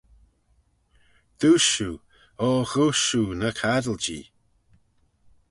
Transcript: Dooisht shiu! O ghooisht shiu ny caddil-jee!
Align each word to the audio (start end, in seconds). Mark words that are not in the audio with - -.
Dooisht 1.39 1.69
shiu! 1.73 1.91
O 2.45 2.47
ghooisht 2.71 3.03
shiu 3.05 3.23
ny 3.39 3.49
caddil-jee! 3.59 4.25